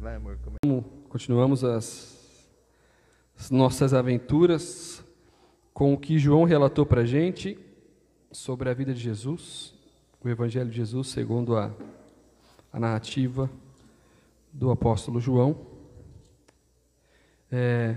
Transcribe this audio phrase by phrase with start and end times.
[0.00, 0.38] Vai, amor.
[1.08, 2.48] Continuamos as,
[3.38, 5.02] as nossas aventuras
[5.72, 7.58] com o que João relatou para a gente
[8.30, 9.74] sobre a vida de Jesus,
[10.22, 11.72] o Evangelho de Jesus, segundo a,
[12.72, 13.50] a narrativa
[14.52, 15.56] do apóstolo João.
[17.50, 17.96] É,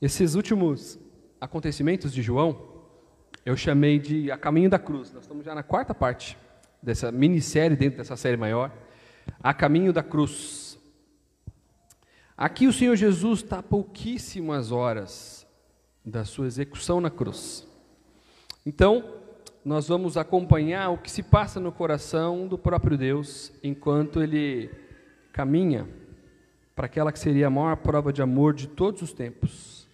[0.00, 0.98] esses últimos
[1.40, 2.84] acontecimentos de João,
[3.44, 5.12] eu chamei de A Caminho da Cruz.
[5.12, 6.36] Nós estamos já na quarta parte
[6.82, 8.72] dessa minissérie, dentro dessa série maior,
[9.42, 10.78] A Caminho da Cruz.
[12.36, 15.46] Aqui o Senhor Jesus está a pouquíssimas horas
[16.04, 17.66] da sua execução na cruz.
[18.64, 19.16] Então,
[19.64, 24.70] nós vamos acompanhar o que se passa no coração do próprio Deus enquanto ele
[25.32, 25.86] caminha
[26.74, 29.88] para aquela que seria a maior prova de amor de todos os tempos,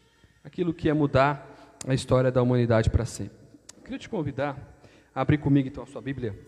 [0.45, 3.39] aquilo que ia mudar a história da humanidade para sempre.
[3.83, 4.79] Queria te convidar
[5.15, 6.39] a abrir comigo então a sua Bíblia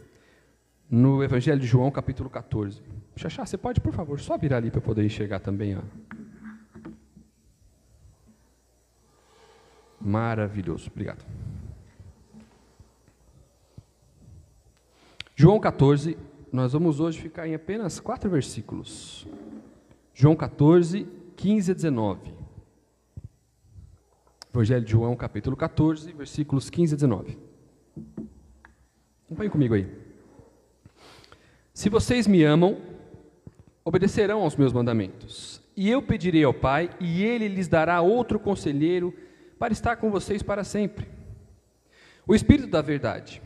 [0.91, 2.83] no Evangelho de João, capítulo 14.
[3.17, 5.77] Xaxá, você pode, por favor, só virar ali para eu poder enxergar também.
[5.77, 5.83] Ó.
[10.01, 11.25] Maravilhoso, obrigado.
[15.35, 16.17] João 14,
[16.53, 19.27] nós vamos hoje ficar em apenas quatro versículos.
[20.15, 21.07] João 14,
[21.37, 22.35] 15 a 19.
[24.55, 27.39] Evangelho de João, capítulo 14, versículos 15 a 19.
[29.27, 30.06] Acompanhe comigo aí.
[31.77, 32.79] Se vocês me amam,
[33.85, 35.61] obedecerão aos meus mandamentos.
[35.77, 39.13] E eu pedirei ao Pai, e ele lhes dará outro conselheiro
[39.59, 41.07] para estar com vocês para sempre.
[42.27, 43.43] O Espírito da Verdade.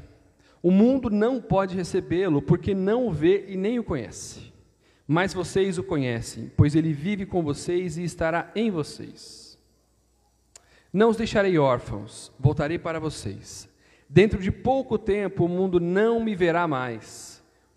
[0.62, 4.52] O mundo não pode recebê-lo porque não o vê e nem o conhece.
[5.08, 9.58] Mas vocês o conhecem, pois ele vive com vocês e estará em vocês.
[10.92, 13.68] Não os deixarei órfãos, voltarei para vocês.
[14.08, 17.29] Dentro de pouco tempo o mundo não me verá mais.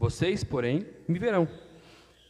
[0.03, 1.47] Vocês, porém, me verão.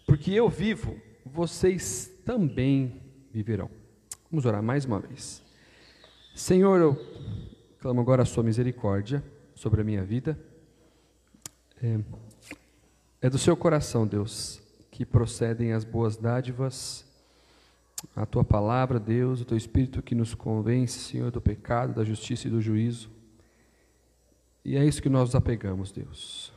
[0.05, 3.67] Porque eu vivo, vocês também viverão.
[4.29, 5.41] Vamos orar mais uma vez.
[6.35, 6.95] Senhor, eu
[7.79, 9.23] clamo agora a Sua misericórdia
[9.55, 10.37] sobre a minha vida.
[11.81, 11.99] É,
[13.23, 17.03] é do Seu coração, Deus, que procedem as boas dádivas,
[18.15, 22.47] a Tua palavra, Deus, o Teu Espírito que nos convence, Senhor, do pecado, da justiça
[22.47, 23.09] e do juízo.
[24.63, 26.52] E é isso que nós nos apegamos, Deus.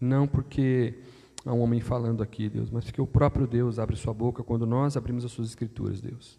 [0.00, 0.94] Não porque
[1.44, 4.66] há um homem falando aqui, Deus, mas porque o próprio Deus abre sua boca quando
[4.66, 6.38] nós abrimos as suas escrituras, Deus.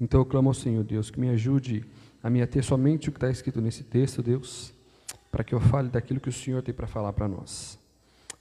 [0.00, 1.84] Então eu clamo ao Senhor, Deus, que me ajude
[2.22, 4.72] a me ater somente o que está escrito nesse texto, Deus,
[5.30, 7.78] para que eu fale daquilo que o Senhor tem para falar para nós.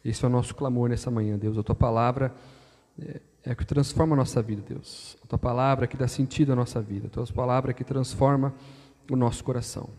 [0.04, 1.58] Esse é o nosso clamor nessa manhã, Deus.
[1.58, 2.34] A tua palavra
[3.00, 5.18] é, é que transforma a nossa vida, Deus.
[5.24, 7.08] A tua palavra é que dá sentido à nossa vida.
[7.08, 8.54] A tua palavra é que transforma
[9.10, 9.90] o nosso coração.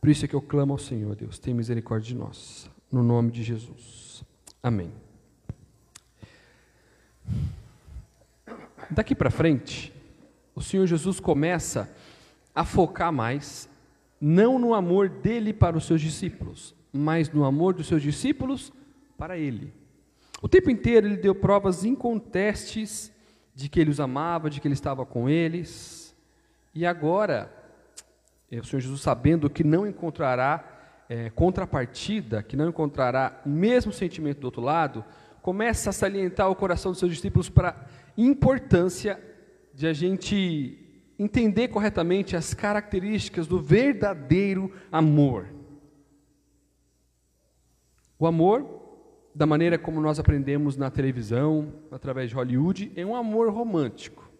[0.00, 1.38] Por isso é que eu clamo ao Senhor, Deus.
[1.38, 2.68] Tem misericórdia de nós.
[2.92, 4.22] No nome de Jesus.
[4.62, 4.92] Amém.
[8.90, 9.90] Daqui para frente,
[10.54, 11.90] o Senhor Jesus começa
[12.54, 13.66] a focar mais,
[14.20, 18.70] não no amor dele para os seus discípulos, mas no amor dos seus discípulos
[19.16, 19.72] para ele.
[20.42, 23.10] O tempo inteiro ele deu provas incontestes
[23.54, 26.14] de que ele os amava, de que ele estava com eles.
[26.74, 27.50] E agora,
[28.50, 30.71] é, o Senhor Jesus, sabendo que não encontrará
[31.08, 35.04] é, contrapartida, que não encontrará o mesmo sentimento do outro lado,
[35.42, 37.84] começa a salientar o coração dos seus discípulos para a
[38.16, 39.20] importância
[39.74, 40.78] de a gente
[41.18, 45.48] entender corretamente as características do verdadeiro amor.
[48.18, 48.82] O amor,
[49.34, 54.30] da maneira como nós aprendemos na televisão, através de Hollywood, é um amor romântico,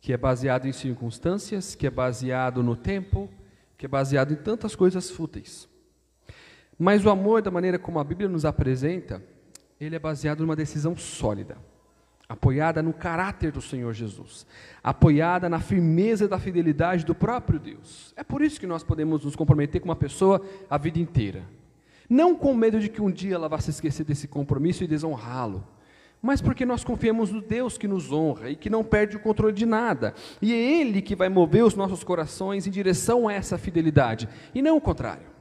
[0.00, 3.28] que é baseado em circunstâncias, que é baseado no tempo,
[3.76, 5.71] que é baseado em tantas coisas fúteis.
[6.82, 9.22] Mas o amor, da maneira como a Bíblia nos apresenta,
[9.80, 11.56] ele é baseado numa decisão sólida
[12.28, 14.46] apoiada no caráter do Senhor Jesus,
[14.82, 18.12] apoiada na firmeza da fidelidade do próprio Deus.
[18.16, 21.44] É por isso que nós podemos nos comprometer com uma pessoa a vida inteira.
[22.08, 25.64] Não com medo de que um dia ela vá se esquecer desse compromisso e desonrá-lo,
[26.20, 29.52] mas porque nós confiamos no Deus que nos honra e que não perde o controle
[29.52, 30.14] de nada.
[30.40, 34.62] E é Ele que vai mover os nossos corações em direção a essa fidelidade, e
[34.62, 35.31] não o contrário.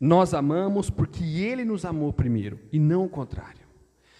[0.00, 3.66] Nós amamos porque Ele nos amou primeiro, e não o contrário.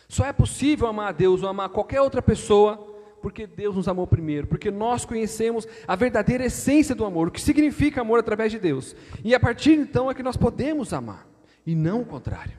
[0.08, 4.06] Só é possível amar a Deus ou amar qualquer outra pessoa porque Deus nos amou
[4.06, 8.58] primeiro, porque nós conhecemos a verdadeira essência do amor, o que significa amor através de
[8.61, 8.94] Deus.
[9.25, 11.26] E a partir então é que nós podemos amar,
[11.67, 12.56] e não o contrário.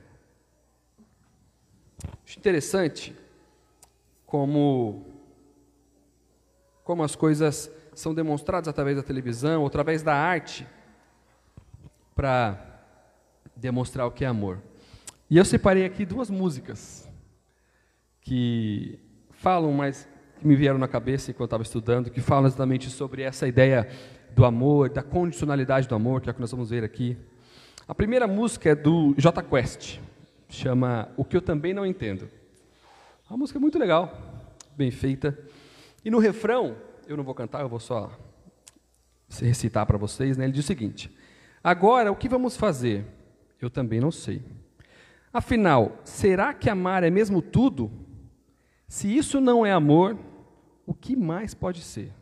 [2.22, 3.16] Acho interessante
[4.26, 5.06] como,
[6.84, 10.66] como as coisas são demonstradas através da televisão, através da arte,
[12.14, 12.67] para
[13.58, 14.62] demonstrar o que é amor.
[15.30, 17.08] E eu separei aqui duas músicas
[18.20, 18.98] que
[19.30, 20.08] falam, mas
[20.38, 23.88] que me vieram na cabeça enquanto estava estudando, que falam exatamente sobre essa ideia
[24.34, 27.16] do amor, da condicionalidade do amor, que é o que nós vamos ver aqui.
[27.86, 29.98] A primeira música é do J Quest,
[30.48, 32.28] chama O que eu também não entendo.
[33.28, 34.16] A música é muito legal,
[34.76, 35.38] bem feita.
[36.04, 36.76] E no refrão,
[37.06, 38.10] eu não vou cantar, eu vou só
[39.40, 40.44] recitar para vocês, né?
[40.44, 41.14] Ele diz o seguinte:
[41.62, 43.04] Agora, o que vamos fazer?
[43.60, 44.42] Eu também não sei.
[45.32, 47.90] Afinal, será que amar é mesmo tudo?
[48.86, 50.16] Se isso não é amor,
[50.86, 52.12] o que mais pode ser?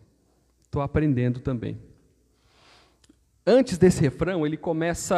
[0.61, 1.79] Estou aprendendo também.
[3.47, 5.17] Antes desse refrão, ele começa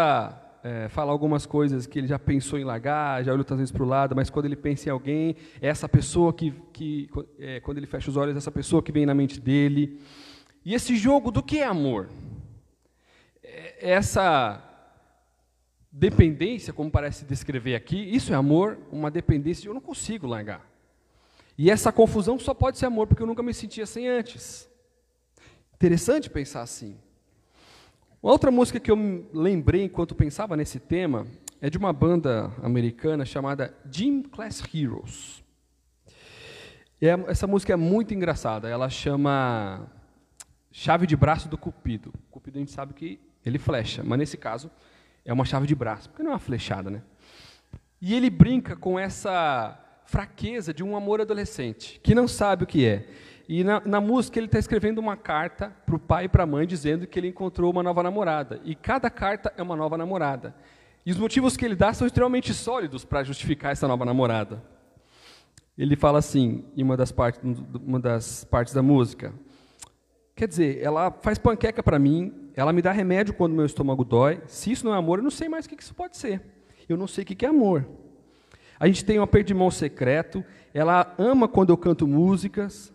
[0.63, 3.73] a é, falar algumas coisas que ele já pensou em largar, já olhou tantas vezes
[3.73, 7.61] para o lado, mas quando ele pensa em alguém, é essa pessoa que, que é,
[7.61, 9.99] quando ele fecha os olhos, é essa pessoa que vem na mente dele.
[10.63, 12.11] E esse jogo do que é amor?
[13.43, 14.68] É, essa
[15.91, 20.69] dependência, como parece descrever aqui, isso é amor, uma dependência eu não consigo largar.
[21.57, 24.69] E essa confusão só pode ser amor, porque eu nunca me sentia assim antes.
[25.75, 26.97] Interessante pensar assim.
[28.23, 31.27] Uma outra música que eu lembrei enquanto pensava nesse tema
[31.61, 35.43] é de uma banda americana chamada Gym Class Heroes.
[37.01, 38.69] E é, essa música é muito engraçada.
[38.69, 39.89] Ela chama
[40.71, 42.13] Chave de Braço do Cupido.
[42.29, 44.71] O Cupido a gente sabe que ele flecha, mas nesse caso
[45.29, 47.03] é uma chave de braço, porque não é uma flechada, né?
[48.01, 52.87] E ele brinca com essa fraqueza de um amor adolescente, que não sabe o que
[52.87, 53.07] é.
[53.47, 56.47] E na, na música ele está escrevendo uma carta para o pai e para a
[56.47, 58.59] mãe dizendo que ele encontrou uma nova namorada.
[58.65, 60.55] E cada carta é uma nova namorada.
[61.05, 64.63] E os motivos que ele dá são extremamente sólidos para justificar essa nova namorada.
[65.77, 67.43] Ele fala assim, em uma das partes,
[67.85, 69.35] uma das partes da música.
[70.39, 74.41] Quer dizer, ela faz panqueca para mim, ela me dá remédio quando meu estômago dói.
[74.47, 76.41] Se isso não é amor, eu não sei mais o que isso pode ser.
[76.89, 77.85] Eu não sei o que é amor.
[78.79, 80.45] A gente tem um aperto de mão secreto.
[80.73, 82.95] Ela ama quando eu canto músicas.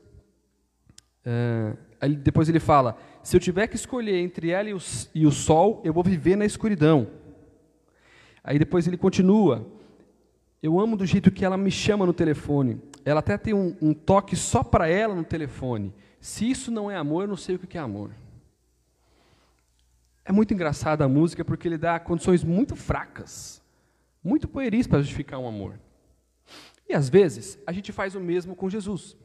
[1.26, 4.80] Uh, aí depois ele fala: se eu tiver que escolher entre ela e o,
[5.14, 7.10] e o sol, eu vou viver na escuridão.
[8.42, 9.68] Aí depois ele continua:
[10.62, 12.82] eu amo do jeito que ela me chama no telefone.
[13.04, 15.94] Ela até tem um, um toque só para ela no telefone.
[16.24, 18.10] Se isso não é amor, eu não sei o que é amor.
[20.24, 23.62] É muito engraçada a música porque ele dá condições muito fracas,
[24.24, 25.78] muito pueris para justificar um amor.
[26.88, 29.18] E às vezes a gente faz o mesmo com Jesus,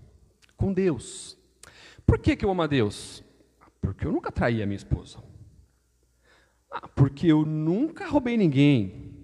[0.56, 1.38] com Deus.
[2.04, 3.22] Por que, que eu amo a Deus?
[3.80, 5.22] Porque eu nunca traí a minha esposa.
[6.68, 9.14] Ah, porque eu nunca roubei ninguém.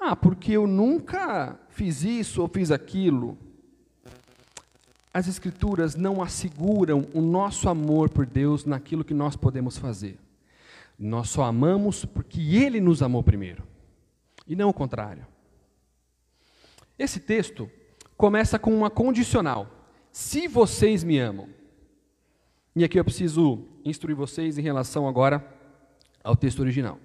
[0.00, 3.36] Ah, porque eu nunca fiz isso ou fiz aquilo.
[5.14, 10.18] As Escrituras não asseguram o nosso amor por Deus naquilo que nós podemos fazer.
[10.98, 13.62] Nós só amamos porque Ele nos amou primeiro,
[14.44, 15.24] e não o contrário.
[16.98, 17.70] Esse texto
[18.16, 19.70] começa com uma condicional:
[20.10, 21.48] se vocês me amam.
[22.74, 25.48] E aqui eu preciso instruir vocês em relação agora
[26.24, 26.98] ao texto original.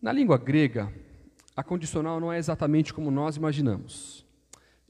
[0.00, 0.90] Na língua grega,
[1.54, 4.24] a condicional não é exatamente como nós imaginamos.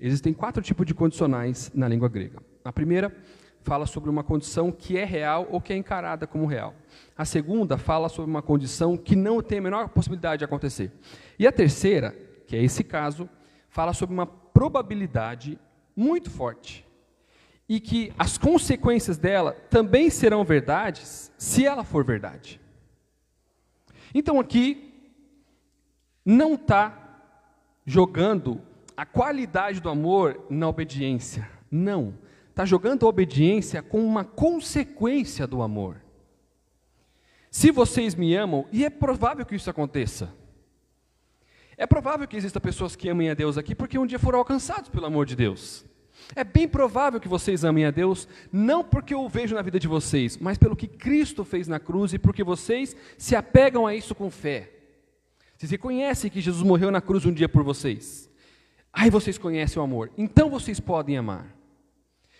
[0.00, 2.42] Existem quatro tipos de condicionais na língua grega.
[2.64, 3.14] A primeira
[3.62, 6.74] fala sobre uma condição que é real ou que é encarada como real.
[7.16, 10.90] A segunda fala sobre uma condição que não tem a menor possibilidade de acontecer.
[11.38, 12.16] E a terceira,
[12.46, 13.28] que é esse caso,
[13.68, 15.58] fala sobre uma probabilidade
[15.94, 16.86] muito forte
[17.68, 22.60] e que as consequências dela também serão verdades se ela for verdade.
[24.14, 24.92] Então aqui
[26.24, 26.96] não está
[27.84, 28.60] jogando
[29.00, 31.48] a qualidade do amor na obediência.
[31.70, 32.18] Não.
[32.50, 36.02] Está jogando a obediência com uma consequência do amor.
[37.50, 40.30] Se vocês me amam, e é provável que isso aconteça.
[41.78, 44.90] É provável que existam pessoas que amem a Deus aqui porque um dia foram alcançados
[44.90, 45.82] pelo amor de Deus.
[46.36, 49.80] É bem provável que vocês amem a Deus, não porque eu o vejo na vida
[49.80, 53.94] de vocês, mas pelo que Cristo fez na cruz e porque vocês se apegam a
[53.94, 54.70] isso com fé.
[55.56, 58.29] Vocês reconhecem que Jesus morreu na cruz um dia por vocês.
[58.92, 60.10] Aí vocês conhecem o amor.
[60.16, 61.54] Então vocês podem amar.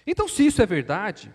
[0.07, 1.33] Então, se isso é verdade,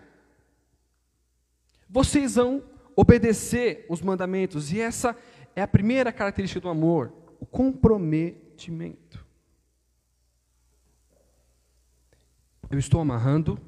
[1.88, 2.62] vocês vão
[2.94, 4.72] obedecer os mandamentos.
[4.72, 5.16] E essa
[5.54, 9.24] é a primeira característica do amor: o comprometimento.
[12.68, 13.58] Eu estou amarrando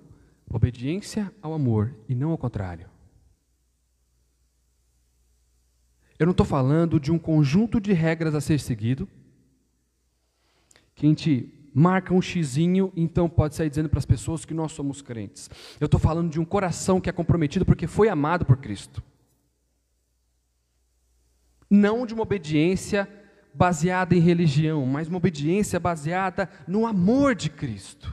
[0.50, 2.90] obediência ao amor e não ao contrário.
[6.18, 9.08] Eu não estou falando de um conjunto de regras a ser seguido,
[10.98, 14.72] que a gente marca um xizinho, então pode sair dizendo para as pessoas que nós
[14.72, 15.48] somos crentes.
[15.78, 19.00] Eu estou falando de um coração que é comprometido porque foi amado por Cristo.
[21.70, 23.08] Não de uma obediência
[23.54, 28.12] baseada em religião, mas uma obediência baseada no amor de Cristo.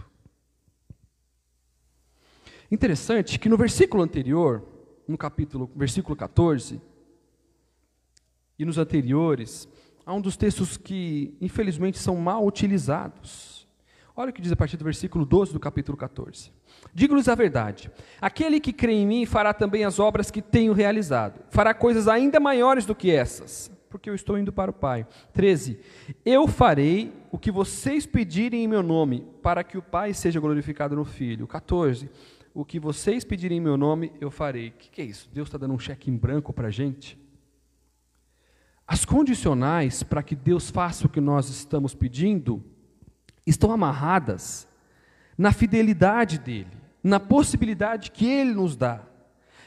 [2.70, 4.63] Interessante que no versículo anterior,
[5.08, 6.80] no capítulo, versículo 14,
[8.60, 9.68] e nos anteriores,
[10.06, 13.68] há um dos textos que, infelizmente, são mal utilizados.
[14.16, 16.52] Olha o que diz a partir do versículo 12 do capítulo 14.
[16.94, 21.42] Digo-lhes a verdade: aquele que crê em mim fará também as obras que tenho realizado,
[21.50, 25.06] fará coisas ainda maiores do que essas, porque eu estou indo para o Pai.
[25.34, 25.80] 13.
[26.24, 30.96] Eu farei o que vocês pedirem em meu nome, para que o Pai seja glorificado
[30.96, 31.46] no Filho.
[31.46, 32.10] 14.
[32.54, 34.70] O que vocês pedirem em meu nome, eu farei.
[34.70, 35.30] O que, que é isso?
[35.34, 37.20] Deus está dando um cheque em branco para a gente?
[38.88, 42.63] As condicionais para que Deus faça o que nós estamos pedindo
[43.46, 44.68] estão amarradas
[45.38, 49.01] na fidelidade dele, na possibilidade que ele nos dá.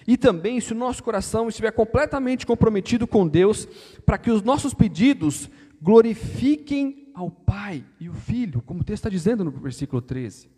[0.07, 3.67] E também se o nosso coração estiver completamente comprometido com Deus,
[4.07, 5.51] para que os nossos pedidos
[5.83, 10.49] glorifiquem ao Pai e o Filho, como o texto está dizendo no versículo 13.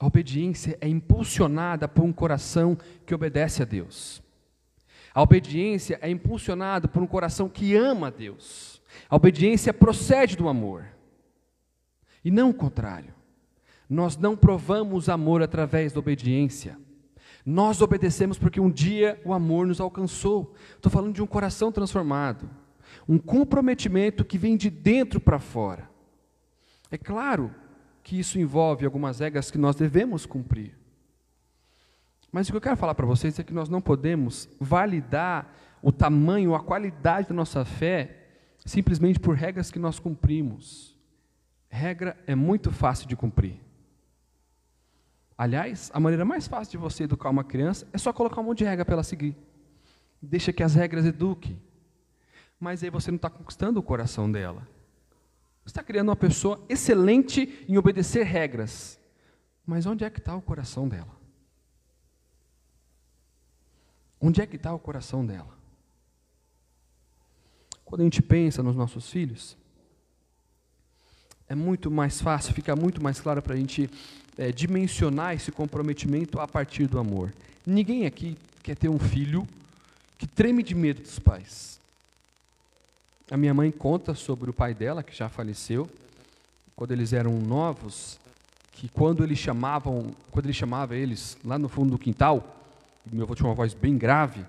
[0.00, 4.22] A obediência é impulsionada por um coração que obedece a Deus.
[5.18, 8.80] A obediência é impulsionada por um coração que ama a Deus.
[9.10, 10.86] A obediência procede do amor.
[12.24, 13.12] E não o contrário.
[13.90, 16.78] Nós não provamos amor através da obediência.
[17.44, 20.54] Nós obedecemos porque um dia o amor nos alcançou.
[20.76, 22.48] Estou falando de um coração transformado.
[23.08, 25.90] Um comprometimento que vem de dentro para fora.
[26.92, 27.52] É claro
[28.04, 30.77] que isso envolve algumas regras que nós devemos cumprir.
[32.30, 35.90] Mas o que eu quero falar para vocês é que nós não podemos validar o
[35.90, 38.18] tamanho, a qualidade da nossa fé
[38.64, 40.96] simplesmente por regras que nós cumprimos.
[41.70, 43.60] Regra é muito fácil de cumprir.
[45.36, 48.58] Aliás, a maneira mais fácil de você educar uma criança é só colocar um monte
[48.58, 49.36] de regra para ela seguir.
[50.20, 51.60] Deixa que as regras eduquem.
[52.58, 54.66] Mas aí você não está conquistando o coração dela.
[55.64, 58.98] Você está criando uma pessoa excelente em obedecer regras.
[59.64, 61.17] Mas onde é que está o coração dela?
[64.20, 65.56] Onde é que está o coração dela?
[67.84, 69.56] Quando a gente pensa nos nossos filhos,
[71.48, 73.88] é muito mais fácil, fica muito mais claro para a gente
[74.36, 77.32] é, dimensionar esse comprometimento a partir do amor.
[77.66, 79.48] Ninguém aqui quer ter um filho
[80.18, 81.80] que treme de medo dos pais.
[83.30, 85.88] A minha mãe conta sobre o pai dela, que já faleceu,
[86.74, 88.18] quando eles eram novos,
[88.72, 92.57] que quando eles chamavam, quando ele chamava eles lá no fundo do quintal,
[93.12, 94.44] meu avô tinha uma voz bem grave,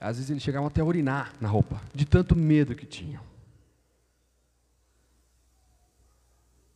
[0.00, 3.22] às vezes eles chegavam até a urinar na roupa, de tanto medo que tinham.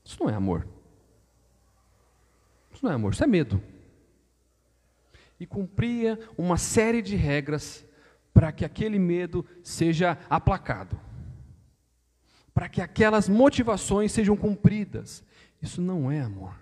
[0.05, 0.67] Isso não é amor.
[2.73, 3.63] Isso não é amor, isso é medo.
[5.39, 7.85] E cumpria uma série de regras
[8.33, 10.99] para que aquele medo seja aplacado,
[12.55, 15.23] para que aquelas motivações sejam cumpridas.
[15.61, 16.55] Isso não é amor.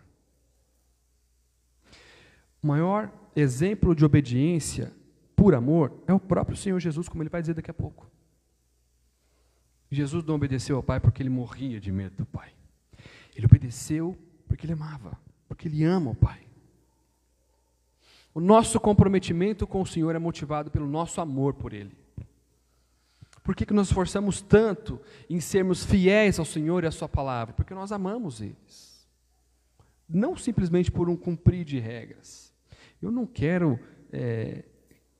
[2.63, 4.93] O maior exemplo de obediência
[5.35, 8.11] por amor é o próprio Senhor Jesus, como ele vai dizer daqui a pouco.
[9.91, 12.53] Jesus não obedeceu ao Pai porque ele morria de medo do Pai.
[13.35, 15.19] Ele obedeceu porque ele amava,
[15.49, 16.49] porque ele ama o Pai.
[18.35, 21.97] O nosso comprometimento com o Senhor é motivado pelo nosso amor por Ele.
[23.43, 27.55] Por que, que nós esforçamos tanto em sermos fiéis ao Senhor e à Sua palavra?
[27.55, 29.09] Porque nós amamos eles.
[30.09, 32.48] Não simplesmente por um cumprir de regras.
[33.01, 33.79] Eu não quero
[34.13, 34.65] é,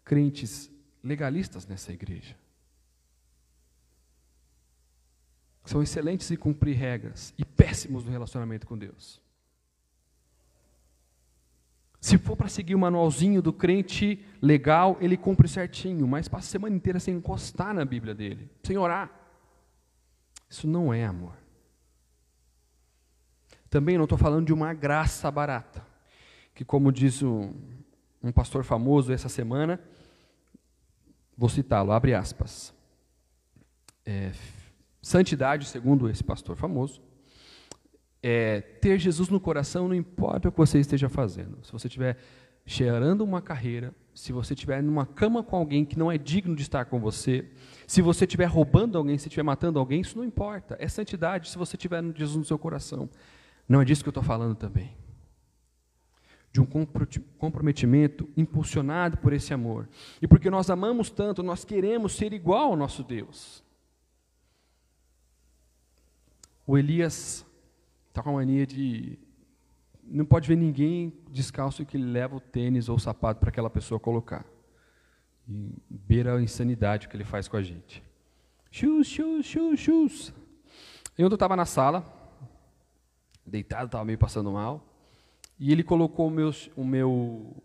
[0.05, 0.71] crentes
[1.03, 2.37] legalistas nessa igreja.
[5.65, 9.21] São excelentes em cumprir regras e péssimos no relacionamento com Deus.
[12.01, 16.51] Se for para seguir o manualzinho do crente legal, ele cumpre certinho, mas passa a
[16.53, 19.11] semana inteira sem encostar na Bíblia dele, sem orar.
[20.49, 21.37] Isso não é amor.
[23.69, 25.85] Também não estou falando de uma graça barata,
[26.59, 27.53] que, como diz um,
[28.21, 29.79] um pastor famoso essa semana,
[31.37, 32.75] vou citá-lo, abre aspas.
[34.05, 34.33] É,
[35.01, 37.01] santidade, segundo esse pastor famoso,
[38.21, 41.65] é, ter Jesus no coração não importa o que você esteja fazendo.
[41.65, 42.19] Se você estiver
[42.67, 46.63] cheirando uma carreira, se você estiver numa cama com alguém que não é digno de
[46.63, 47.49] estar com você,
[47.87, 50.77] se você estiver roubando alguém, se estiver matando alguém, isso não importa.
[50.81, 53.09] É santidade se você tiver Jesus no seu coração.
[53.69, 54.93] Não é disso que eu estou falando também.
[56.51, 56.67] De um
[57.39, 59.89] comprometimento impulsionado por esse amor.
[60.21, 63.63] E porque nós amamos tanto, nós queremos ser igual ao nosso Deus.
[66.67, 67.47] O Elias
[68.09, 69.19] está com a mania de.
[70.03, 74.01] Não pode ver ninguém descalço que leva o tênis ou o sapato para aquela pessoa
[74.01, 74.45] colocar.
[75.47, 78.03] E beira a insanidade que ele faz com a gente.
[78.71, 80.33] Shoes, shoes.
[81.17, 82.05] E ontem eu estava na sala,
[83.45, 84.88] deitado, estava meio passando mal,
[85.59, 87.63] e ele colocou o meu, o meu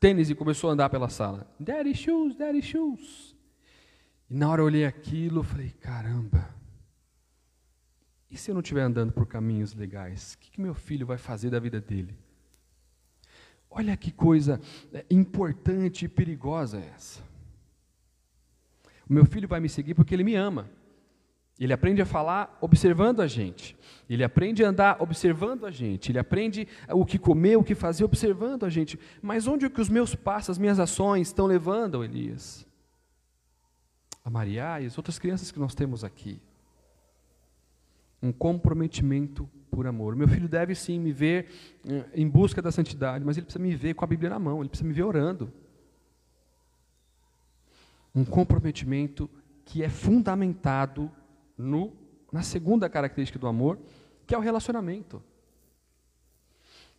[0.00, 1.46] tênis e começou a andar pela sala.
[1.58, 3.36] Daddy shoes, daddy shoes.
[4.28, 6.54] E na hora eu olhei aquilo, eu falei, caramba,
[8.32, 10.32] e se eu não estiver andando por caminhos legais?
[10.32, 12.16] O que, que meu filho vai fazer da vida dele?
[13.70, 14.58] Olha que coisa
[14.92, 17.20] é, importante e perigosa essa.
[19.08, 20.70] O meu filho vai me seguir porque ele me ama.
[21.58, 23.76] Ele aprende a falar observando a gente.
[24.08, 26.10] Ele aprende a andar observando a gente.
[26.10, 28.98] Ele aprende o que comer, o que fazer observando a gente.
[29.20, 32.66] Mas onde é que os meus passos, as minhas ações estão levando, Elias?
[34.24, 36.40] A Maria e as outras crianças que nós temos aqui
[38.22, 40.14] um comprometimento por amor.
[40.14, 41.48] Meu filho deve sim me ver
[41.84, 44.60] eh, em busca da santidade, mas ele precisa me ver com a Bíblia na mão,
[44.60, 45.52] ele precisa me ver orando.
[48.14, 49.28] Um comprometimento
[49.64, 51.10] que é fundamentado
[51.62, 51.92] no,
[52.32, 53.78] na segunda característica do amor,
[54.26, 55.22] que é o relacionamento.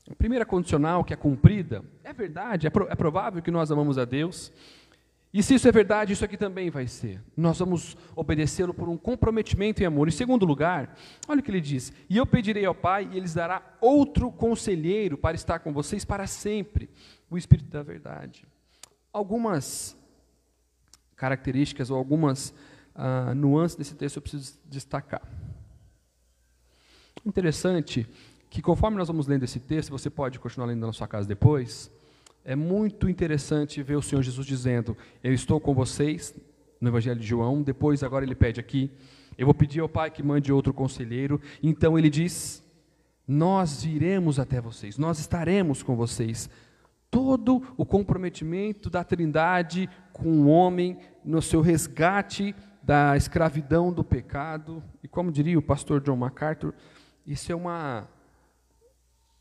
[0.09, 3.97] A primeira condicional que é cumprida, é verdade, é, pro, é provável que nós amamos
[3.97, 4.51] a Deus,
[5.33, 7.19] e se isso é verdade, isso aqui também vai ser.
[7.35, 10.07] Nós vamos obedecê-lo por um comprometimento em amor.
[10.07, 10.95] Em segundo lugar,
[11.27, 15.17] olha o que ele diz: E eu pedirei ao Pai, e ele dará outro conselheiro
[15.17, 16.87] para estar com vocês para sempre
[17.31, 18.45] o Espírito da Verdade.
[19.11, 19.97] Algumas
[21.15, 22.53] características ou algumas
[22.95, 25.21] ah, nuances desse texto eu preciso destacar.
[27.25, 28.07] Interessante
[28.49, 31.91] que, conforme nós vamos lendo esse texto, você pode continuar lendo na sua casa depois
[32.45, 36.35] é muito interessante ver o Senhor Jesus dizendo: Eu estou com vocês,
[36.79, 37.61] no Evangelho de João.
[37.61, 38.91] Depois, agora ele pede aqui:
[39.37, 41.39] Eu vou pedir ao Pai que mande outro conselheiro.
[41.61, 42.61] Então ele diz:
[43.25, 46.49] Nós viremos até vocês, nós estaremos com vocês.
[47.09, 54.83] Todo o comprometimento da Trindade com o homem no seu resgate da escravidão do pecado.
[55.01, 56.73] E como diria o pastor John MacArthur,
[57.25, 58.07] isso é uma,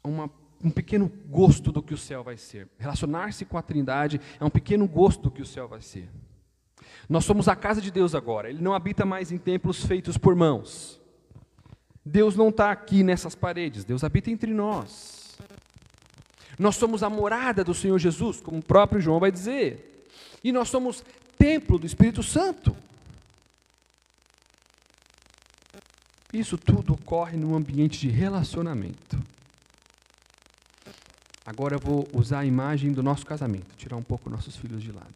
[0.02, 0.30] uma
[0.62, 2.68] um pequeno gosto do que o céu vai ser.
[2.78, 6.09] Relacionar-se com a Trindade é um pequeno gosto do que o céu vai ser.
[7.09, 8.48] Nós somos a casa de Deus agora.
[8.48, 11.00] Ele não habita mais em templos feitos por mãos.
[12.05, 13.85] Deus não está aqui nessas paredes.
[13.85, 15.37] Deus habita entre nós.
[16.59, 20.07] Nós somos a morada do Senhor Jesus, como o próprio João vai dizer.
[20.44, 21.05] E nós somos
[21.37, 22.76] templo do Espírito Santo.
[26.33, 29.18] Isso tudo ocorre num ambiente de relacionamento.
[31.45, 34.92] Agora eu vou usar a imagem do nosso casamento, tirar um pouco nossos filhos de
[34.92, 35.14] lado.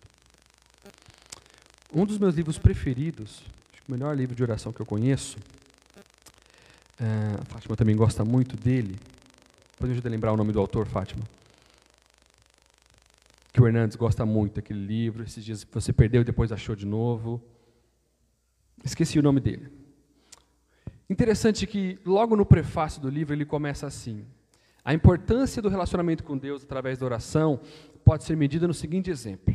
[1.95, 3.43] Um dos meus livros preferidos,
[3.89, 5.39] o melhor livro de oração que eu conheço,
[6.99, 8.97] é, a Fátima também gosta muito dele.
[9.73, 11.23] Depois me ajuda a lembrar o nome do autor, Fátima.
[13.53, 15.23] Que o Hernandes gosta muito daquele livro.
[15.23, 17.43] Esses dias você perdeu e depois achou de novo.
[18.85, 19.86] Esqueci o nome dele.
[21.09, 24.25] Interessante que logo no prefácio do livro ele começa assim:
[24.85, 27.61] a importância do relacionamento com Deus através da oração
[28.05, 29.55] pode ser medida no seguinte exemplo: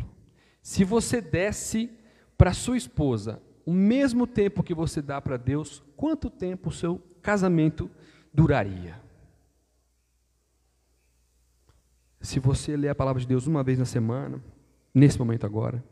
[0.61, 1.89] se você desse
[2.37, 7.01] para sua esposa o mesmo tempo que você dá para Deus, quanto tempo o seu
[7.21, 7.89] casamento
[8.33, 8.99] duraria?
[12.19, 14.41] Se você lê a palavra de Deus uma vez na semana,
[14.93, 15.83] nesse momento agora,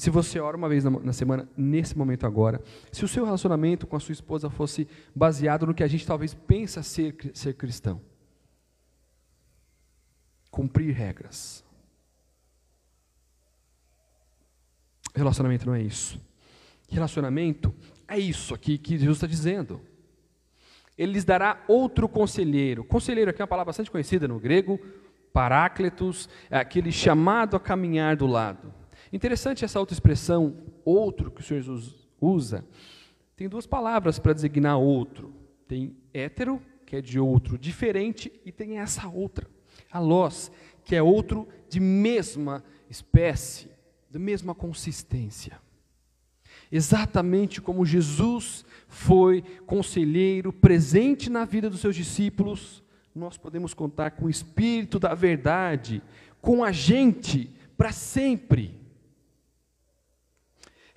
[0.00, 3.96] se você ora uma vez na, semana, nesse momento agora, se o seu relacionamento com
[3.96, 8.00] a sua esposa fosse baseado no que a gente talvez pensa ser, ser cristão,
[10.50, 11.62] cumprir regras.
[15.14, 16.18] Relacionamento não é isso.
[16.88, 17.74] Relacionamento
[18.08, 19.82] é isso aqui que Jesus está dizendo.
[20.96, 22.84] Ele lhes dará outro conselheiro.
[22.84, 24.80] Conselheiro aqui é uma palavra bastante conhecida no grego,
[25.30, 28.79] parácletos, é aquele chamado a caminhar do lado.
[29.12, 32.64] Interessante essa outra expressão, outro, que o Senhor Jesus usa.
[33.36, 35.34] Tem duas palavras para designar outro.
[35.66, 39.46] Tem hétero, que é de outro diferente, e tem essa outra
[39.90, 40.50] alós,
[40.84, 43.68] que é outro de mesma espécie,
[44.10, 45.60] da mesma consistência.
[46.70, 52.82] Exatamente como Jesus foi conselheiro presente na vida dos seus discípulos,
[53.14, 56.02] nós podemos contar com o Espírito da verdade,
[56.40, 58.79] com a gente, para sempre.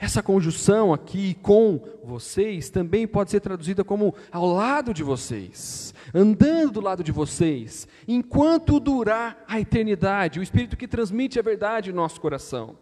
[0.03, 6.73] Essa conjunção aqui com vocês também pode ser traduzida como ao lado de vocês, andando
[6.73, 11.93] do lado de vocês, enquanto durar a eternidade, o Espírito que transmite a verdade em
[11.93, 12.77] nosso coração.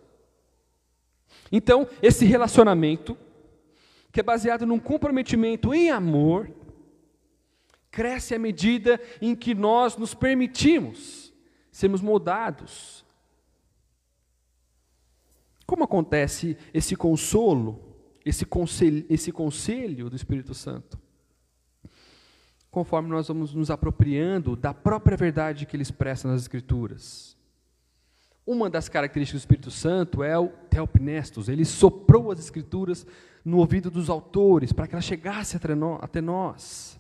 [1.52, 3.16] Então, esse relacionamento,
[4.12, 6.50] que é baseado num comprometimento em amor,
[7.92, 11.32] cresce à medida em que nós nos permitimos
[11.72, 13.06] sermos moldados
[15.72, 17.92] como acontece esse consolo
[18.26, 21.00] esse conselho, esse conselho do Espírito Santo,
[22.70, 27.38] conforme nós vamos nos apropriando da própria verdade que ele expressa nas Escrituras.
[28.46, 33.06] Uma das características do Espírito Santo é o Theopnestos, ele soprou as Escrituras
[33.44, 35.60] no ouvido dos autores para que elas chegassem
[36.00, 37.00] até nós.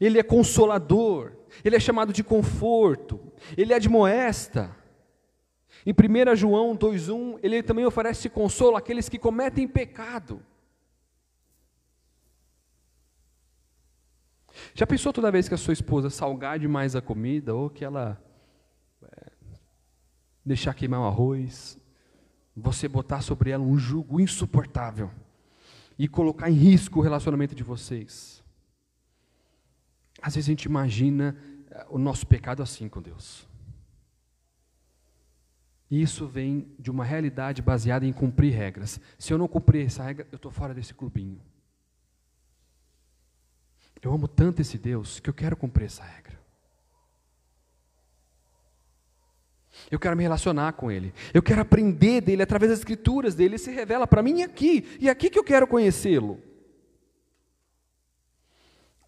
[0.00, 1.32] Ele é consolador,
[1.64, 3.20] ele é chamado de conforto,
[3.56, 4.74] ele admoesta.
[5.86, 10.42] Em 1 João 2,1, ele também oferece consolo àqueles que cometem pecado.
[14.74, 18.20] Já pensou toda vez que a sua esposa salgar demais a comida, ou que ela
[19.00, 19.30] é,
[20.44, 21.78] deixar queimar o arroz,
[22.56, 25.08] você botar sobre ela um jugo insuportável
[25.96, 28.42] e colocar em risco o relacionamento de vocês?
[30.20, 31.36] Às vezes a gente imagina
[31.70, 33.46] eh, o nosso pecado assim com Deus.
[35.90, 39.00] Isso vem de uma realidade baseada em cumprir regras.
[39.18, 41.40] Se eu não cumprir essa regra, eu estou fora desse clubinho.
[44.02, 46.36] Eu amo tanto esse Deus que eu quero cumprir essa regra.
[49.90, 51.12] Eu quero me relacionar com Ele.
[51.32, 53.50] Eu quero aprender dele através das escrituras dele.
[53.50, 54.96] Ele se revela para mim aqui.
[55.00, 56.40] E é aqui que eu quero conhecê-lo.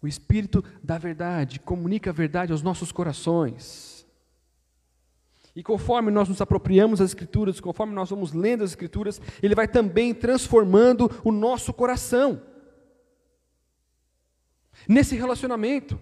[0.01, 3.98] O Espírito da verdade comunica a verdade aos nossos corações.
[5.55, 9.67] E conforme nós nos apropriamos das Escrituras, conforme nós vamos lendo as Escrituras, Ele vai
[9.67, 12.41] também transformando o nosso coração.
[14.87, 15.99] Nesse relacionamento,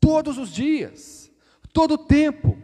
[0.00, 1.30] todos os dias,
[1.72, 2.60] todo o tempo.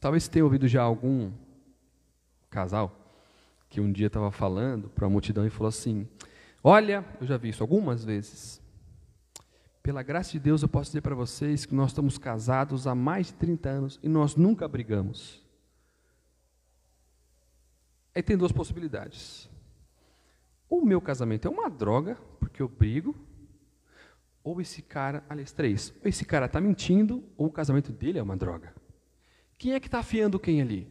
[0.00, 1.32] Talvez tenha ouvido já algum
[2.50, 2.94] casal
[3.68, 6.06] que um dia estava falando para a multidão e falou assim:
[6.62, 8.60] Olha, eu já vi isso algumas vezes.
[9.88, 13.28] Pela graça de Deus, eu posso dizer para vocês que nós estamos casados há mais
[13.28, 15.42] de 30 anos e nós nunca brigamos.
[18.14, 19.48] Aí tem duas possibilidades.
[20.68, 23.16] Ou o meu casamento é uma droga, porque eu brigo,
[24.44, 28.22] ou esse cara, aliás, três, ou esse cara está mentindo, ou o casamento dele é
[28.22, 28.74] uma droga.
[29.56, 30.86] Quem é que está afiando quem ali?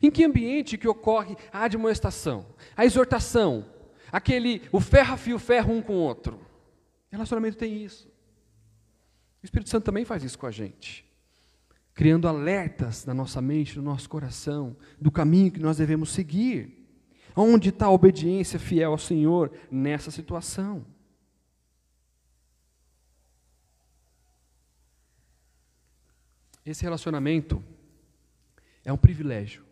[0.00, 3.66] Em que ambiente que ocorre a admoestação, a exortação,
[4.12, 6.45] aquele, o ferro a fio ferro um com o outro?
[7.10, 8.08] Relacionamento tem isso.
[9.42, 11.04] O Espírito Santo também faz isso com a gente,
[11.94, 16.84] criando alertas na nossa mente, no nosso coração, do caminho que nós devemos seguir.
[17.34, 20.84] Onde está a obediência fiel ao Senhor nessa situação?
[26.64, 27.62] Esse relacionamento
[28.84, 29.64] é um privilégio.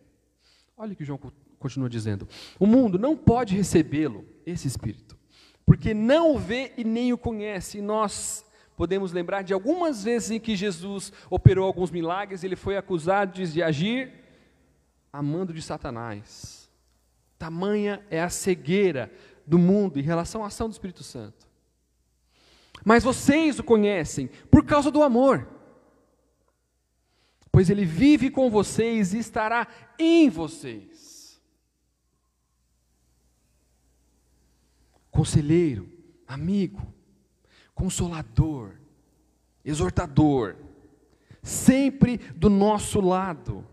[0.77, 1.19] Olha o que João
[1.59, 2.27] continua dizendo.
[2.57, 5.14] O mundo não pode recebê-lo, esse Espírito,
[5.65, 7.79] porque não o vê e nem o conhece.
[7.79, 12.77] E nós podemos lembrar de algumas vezes em que Jesus operou alguns milagres, ele foi
[12.77, 14.13] acusado de agir
[15.11, 16.69] amando de Satanás.
[17.37, 19.11] Tamanha é a cegueira
[19.45, 21.45] do mundo em relação à ação do Espírito Santo.
[22.83, 25.55] Mas vocês o conhecem por causa do amor
[27.55, 29.65] pois ele vive com vocês e estará
[29.97, 30.94] em vocês.
[35.15, 35.89] Conselheiro,
[36.27, 36.85] amigo,
[37.73, 38.75] consolador,
[39.63, 40.57] exortador,
[41.41, 43.65] sempre do nosso lado.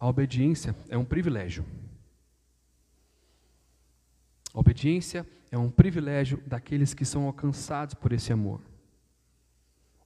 [0.00, 1.66] A obediência é um privilégio.
[4.54, 8.62] A obediência é um privilégio daqueles que são alcançados por esse amor.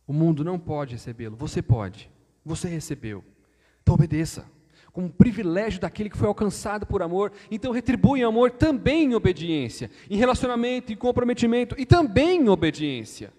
[0.08, 2.10] O mundo não pode recebê-lo, você pode,
[2.44, 3.24] você recebeu.
[3.80, 4.44] Então obedeça,
[4.92, 7.32] como um privilégio daquele que foi alcançado por amor.
[7.50, 13.32] Então retribui amor também em obediência, em relacionamento, em comprometimento e também em obediência.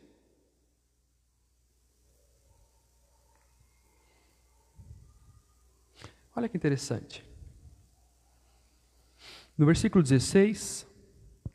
[6.36, 7.24] Olha que interessante.
[9.56, 10.88] No versículo 16,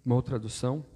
[0.07, 0.87] uma outra tradução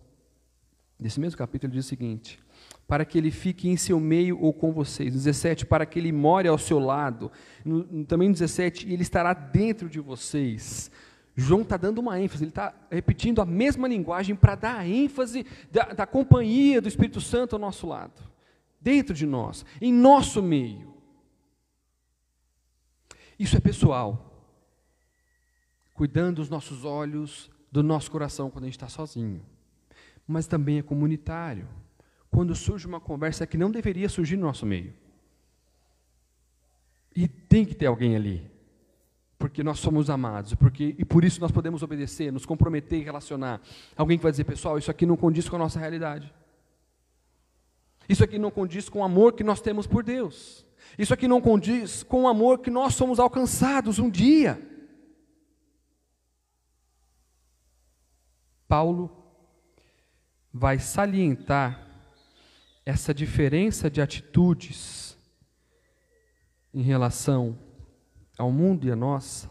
[0.99, 2.38] desse mesmo capítulo diz o seguinte:
[2.87, 5.12] para que ele fique em seu meio ou com vocês.
[5.12, 7.31] 17, para que ele more ao seu lado.
[7.64, 10.90] No, também no 17, ele estará dentro de vocês.
[11.35, 15.47] João está dando uma ênfase, ele está repetindo a mesma linguagem para dar a ênfase
[15.71, 18.23] da, da companhia do Espírito Santo ao nosso lado,
[18.81, 20.92] dentro de nós, em nosso meio.
[23.38, 24.47] Isso é pessoal,
[25.95, 29.42] cuidando dos nossos olhos, do nosso coração quando a gente está sozinho,
[30.27, 31.66] mas também é comunitário.
[32.33, 34.92] Quando surge uma conversa que não deveria surgir no nosso meio.
[37.14, 38.51] E tem que ter alguém ali
[39.42, 43.61] porque nós somos amados, porque, e por isso nós podemos obedecer, nos comprometer e relacionar.
[43.97, 46.33] Alguém que vai dizer, pessoal, isso aqui não condiz com a nossa realidade.
[48.09, 50.64] Isso aqui não condiz com o amor que nós temos por Deus.
[50.97, 54.62] Isso aqui não condiz com o amor que nós somos alcançados um dia.
[58.68, 59.11] Paulo
[60.55, 61.91] vai salientar
[62.85, 65.16] essa diferença de atitudes
[66.75, 67.59] em relação
[68.37, 69.49] ao mundo e a nós,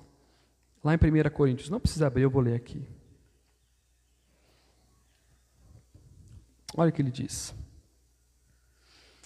[0.83, 1.69] lá em 1 Coríntios.
[1.69, 2.87] Não precisa abrir, eu vou ler aqui.
[6.75, 7.53] Olha o que ele diz.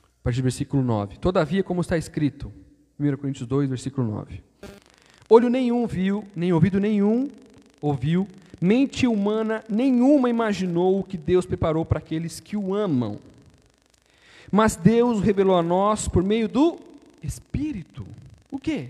[0.01, 1.17] A partir do versículo 9.
[1.17, 2.51] Todavia, como está escrito,
[2.99, 4.43] 1 Coríntios 2, versículo 9.
[5.29, 7.29] Olho nenhum viu, nem ouvido nenhum
[7.81, 8.27] ouviu,
[8.59, 13.19] mente humana nenhuma imaginou o que Deus preparou para aqueles que o amam.
[14.55, 16.77] Mas Deus revelou a nós por meio do
[17.21, 18.07] Espírito.
[18.49, 18.87] O quê?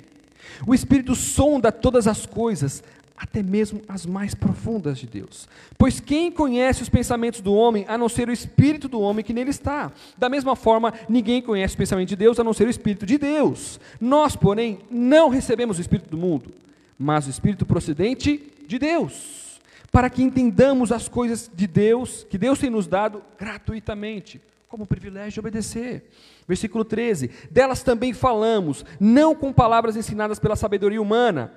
[0.67, 2.84] O Espírito sonda todas as coisas,
[3.17, 5.49] até mesmo as mais profundas de Deus.
[5.75, 9.34] Pois quem conhece os pensamentos do homem, a não ser o Espírito do homem que
[9.34, 9.91] nele está?
[10.15, 13.17] Da mesma forma, ninguém conhece o pensamento de Deus, a não ser o Espírito de
[13.17, 13.80] Deus.
[13.99, 16.54] Nós, porém, não recebemos o Espírito do mundo,
[16.95, 19.60] mas o Espírito procedente de Deus,
[19.91, 24.39] para que entendamos as coisas de Deus, que Deus tem nos dado gratuitamente
[24.75, 26.09] como privilégio de obedecer.
[26.45, 31.53] Versículo 13: Delas também falamos, não com palavras ensinadas pela sabedoria humana,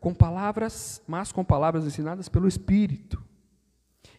[0.00, 3.22] com palavras, mas com palavras ensinadas pelo Espírito,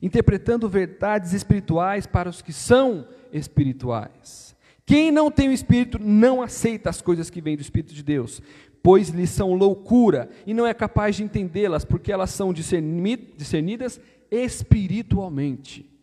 [0.01, 4.55] interpretando verdades espirituais para os que são espirituais.
[4.85, 8.41] Quem não tem o Espírito não aceita as coisas que vêm do Espírito de Deus,
[8.81, 13.99] pois lhes são loucura e não é capaz de entendê-las, porque elas são discernidas
[14.31, 15.96] espiritualmente.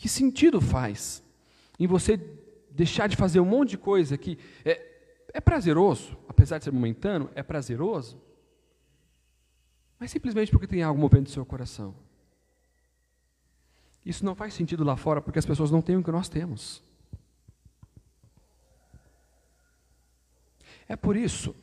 [0.00, 1.22] Que sentido faz
[1.78, 2.16] em você
[2.70, 4.80] deixar de fazer um monte de coisa que é,
[5.30, 8.18] é prazeroso, apesar de ser momentâneo, é prazeroso,
[9.98, 11.94] mas simplesmente porque tem algo movendo no seu coração.
[14.02, 16.82] Isso não faz sentido lá fora porque as pessoas não têm o que nós temos.
[20.88, 21.54] É por isso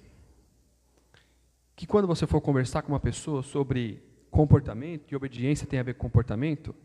[1.76, 5.95] que quando você for conversar com uma pessoa sobre comportamento, e obediência tem a ver
[5.95, 6.76] com comportamento,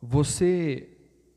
[0.00, 0.88] você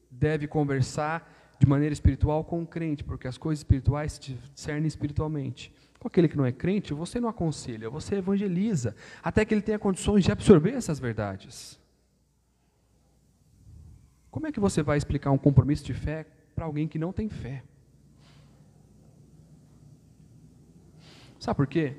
[0.09, 5.73] deve conversar de maneira espiritual com o crente, porque as coisas espirituais se discernem espiritualmente.
[5.99, 9.77] Com aquele que não é crente, você não aconselha, você evangeliza, até que ele tenha
[9.77, 11.77] condições de absorver essas verdades.
[14.31, 17.27] Como é que você vai explicar um compromisso de fé para alguém que não tem
[17.27, 17.63] fé?
[21.39, 21.95] Sabe por quê?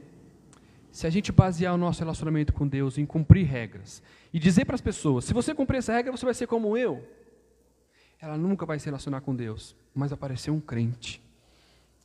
[1.01, 4.03] Se a gente basear o nosso relacionamento com Deus em cumprir regras
[4.35, 7.03] e dizer para as pessoas: se você cumprir essa regra, você vai ser como eu,
[8.21, 11.23] ela nunca vai se relacionar com Deus, mas aparecer um crente.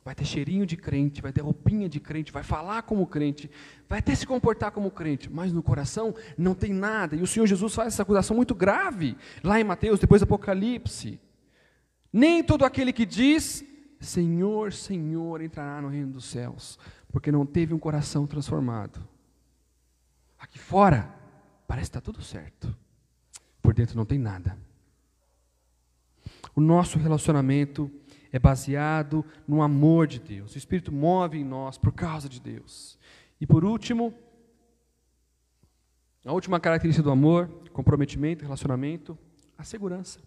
[0.02, 3.50] Vai ter cheirinho de crente, vai ter roupinha de crente, vai falar como crente,
[3.86, 7.16] vai até se comportar como crente, mas no coração não tem nada.
[7.16, 11.20] E o Senhor Jesus faz essa acusação muito grave, lá em Mateus, depois do Apocalipse.
[12.10, 13.62] Nem todo aquele que diz
[14.00, 16.78] Senhor, Senhor entrará no reino dos céus,
[17.12, 19.06] porque não teve um coração transformado.
[20.38, 21.14] Aqui fora,
[21.66, 22.76] parece que está tudo certo,
[23.62, 24.56] por dentro não tem nada.
[26.54, 27.90] O nosso relacionamento
[28.32, 30.54] é baseado no amor de Deus.
[30.54, 32.98] O Espírito move em nós por causa de Deus.
[33.40, 34.14] E por último,
[36.24, 39.16] a última característica do amor, comprometimento, relacionamento,
[39.56, 40.20] a segurança.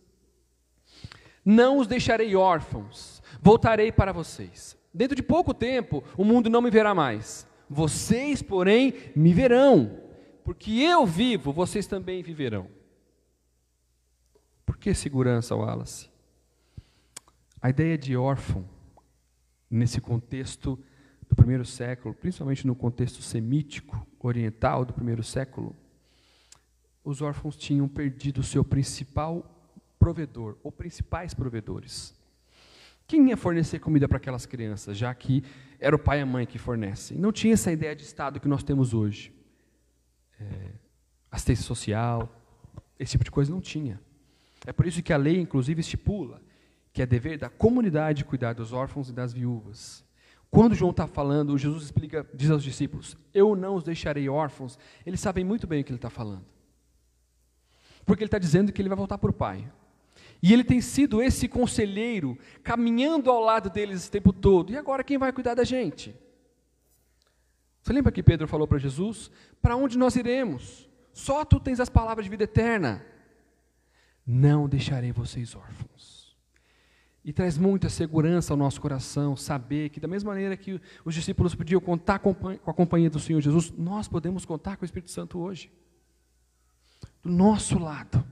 [1.44, 4.78] Não os deixarei órfãos, voltarei para vocês.
[4.94, 7.48] Dentro de pouco tempo, o mundo não me verá mais.
[7.70, 10.00] Vocês, porém, me verão,
[10.44, 12.68] porque eu vivo, vocês também viverão.
[14.66, 16.10] Por que segurança, Wallace?
[17.62, 18.68] A ideia de órfão,
[19.70, 20.80] nesse contexto
[21.28, 25.76] do primeiro século, principalmente no contexto semítico, oriental do primeiro século,
[27.04, 29.46] os órfãos tinham perdido o seu principal
[30.00, 32.16] provedor, ou principais provedores.
[33.10, 35.44] Quem ia fornecer comida para aquelas crianças, já que
[35.80, 37.18] era o pai e a mãe que fornecem?
[37.18, 39.34] Não tinha essa ideia de Estado que nós temos hoje.
[40.40, 40.74] É,
[41.32, 42.32] assistência social,
[43.00, 44.00] esse tipo de coisa não tinha.
[44.64, 46.40] É por isso que a lei, inclusive, estipula
[46.94, 50.06] que é dever da comunidade cuidar dos órfãos e das viúvas.
[50.52, 54.78] Quando João está falando, Jesus explica, diz aos discípulos: Eu não os deixarei órfãos.
[55.04, 56.46] Eles sabem muito bem o que ele está falando.
[58.06, 59.68] Porque ele está dizendo que ele vai voltar para o Pai.
[60.42, 64.72] E ele tem sido esse conselheiro, caminhando ao lado deles esse tempo todo.
[64.72, 66.16] E agora quem vai cuidar da gente?
[67.82, 69.30] Você lembra que Pedro falou para Jesus?
[69.62, 70.88] Para onde nós iremos?
[71.12, 73.06] Só tu tens as palavras de vida eterna.
[74.26, 76.38] Não deixarei vocês órfãos.
[77.26, 81.54] E traz muita segurança ao nosso coração saber que, da mesma maneira que os discípulos
[81.54, 82.34] podiam contar com
[82.66, 85.70] a companhia do Senhor Jesus, nós podemos contar com o Espírito Santo hoje.
[87.22, 88.24] Do nosso lado.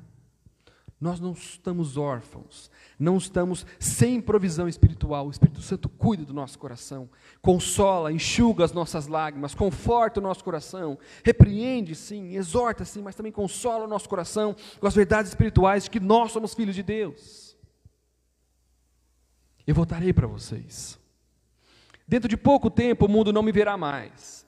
[0.99, 5.27] Nós não estamos órfãos, não estamos sem provisão espiritual.
[5.27, 7.07] O Espírito Santo cuida do nosso coração,
[7.39, 13.31] consola, enxuga as nossas lágrimas, conforta o nosso coração, repreende, sim, exorta, sim, mas também
[13.31, 17.55] consola o nosso coração com as verdades espirituais de que nós somos filhos de Deus.
[19.67, 20.97] Eu voltarei para vocês.
[22.07, 24.46] Dentro de pouco tempo o mundo não me verá mais.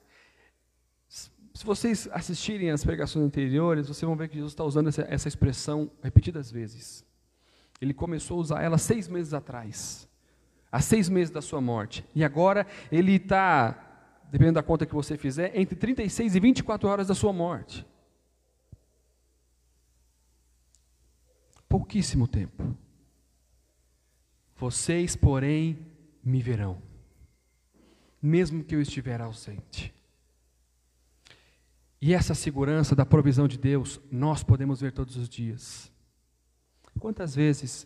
[1.60, 5.28] Se vocês assistirem às pregações anteriores, vocês vão ver que Jesus está usando essa, essa
[5.28, 7.04] expressão repetidas vezes.
[7.82, 10.08] Ele começou a usar ela seis meses atrás,
[10.72, 12.06] há seis meses da sua morte.
[12.16, 13.72] E agora ele está,
[14.32, 17.86] dependendo da conta que você fizer, entre 36 e 24 horas da sua morte.
[21.68, 22.74] Pouquíssimo tempo.
[24.56, 25.78] Vocês, porém,
[26.24, 26.82] me verão,
[28.22, 29.99] mesmo que eu estiver ausente.
[32.02, 35.92] E essa segurança da provisão de Deus, nós podemos ver todos os dias.
[36.98, 37.86] Quantas vezes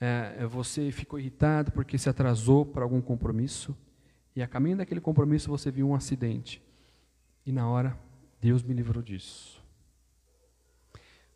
[0.00, 3.76] é, você ficou irritado porque se atrasou para algum compromisso,
[4.34, 6.62] e a caminho daquele compromisso você viu um acidente,
[7.46, 7.98] e na hora,
[8.40, 9.64] Deus me livrou disso.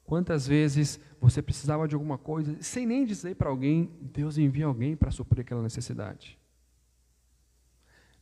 [0.05, 4.97] Quantas vezes você precisava de alguma coisa, sem nem dizer para alguém, Deus envia alguém
[4.97, 6.39] para suprir aquela necessidade.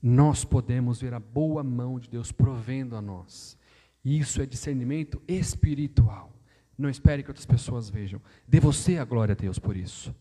[0.01, 3.58] Nós podemos ver a boa mão de Deus provendo a nós.
[4.17, 6.33] Isso é discernimento espiritual.
[6.79, 8.23] Não espere que outras pessoas vejam.
[8.47, 10.15] Dê você a glória a Deus por isso.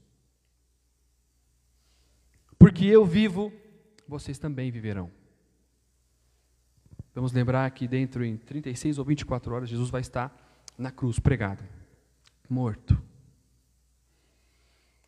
[2.59, 3.53] Porque eu vivo,
[4.05, 5.09] vocês também viverão.
[7.15, 10.35] Vamos lembrar que dentro em 36 ou 24 horas Jesus vai estar
[10.77, 11.63] na cruz, pregado,
[12.49, 13.01] morto.